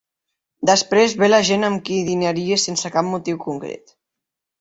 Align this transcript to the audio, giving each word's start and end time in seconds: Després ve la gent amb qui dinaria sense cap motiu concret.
Després 0.69 1.11
ve 1.23 1.29
la 1.29 1.39
gent 1.49 1.67
amb 1.67 1.83
qui 1.89 1.99
dinaria 2.07 2.57
sense 2.63 2.91
cap 2.97 3.07
motiu 3.11 3.39
concret. 3.45 3.95